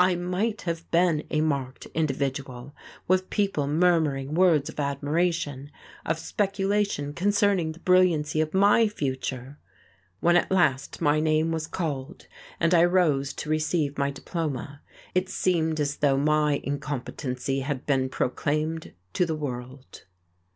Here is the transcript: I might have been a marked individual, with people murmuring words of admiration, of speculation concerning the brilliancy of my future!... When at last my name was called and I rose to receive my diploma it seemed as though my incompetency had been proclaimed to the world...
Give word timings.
I 0.00 0.16
might 0.16 0.62
have 0.62 0.90
been 0.90 1.22
a 1.30 1.40
marked 1.40 1.86
individual, 1.94 2.74
with 3.06 3.30
people 3.30 3.68
murmuring 3.68 4.34
words 4.34 4.68
of 4.68 4.80
admiration, 4.80 5.70
of 6.04 6.18
speculation 6.18 7.12
concerning 7.12 7.70
the 7.70 7.78
brilliancy 7.78 8.40
of 8.40 8.52
my 8.52 8.88
future!... 8.88 9.60
When 10.18 10.34
at 10.36 10.50
last 10.50 11.00
my 11.00 11.20
name 11.20 11.52
was 11.52 11.68
called 11.68 12.26
and 12.58 12.74
I 12.74 12.82
rose 12.82 13.32
to 13.34 13.48
receive 13.48 13.96
my 13.96 14.10
diploma 14.10 14.82
it 15.14 15.28
seemed 15.28 15.78
as 15.78 15.98
though 15.98 16.18
my 16.18 16.60
incompetency 16.64 17.60
had 17.60 17.86
been 17.86 18.08
proclaimed 18.08 18.92
to 19.12 19.24
the 19.24 19.36
world... 19.36 20.04